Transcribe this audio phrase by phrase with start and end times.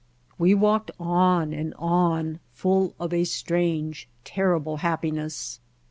[0.39, 5.59] We walked on and on, full of a strange, terrible happiness.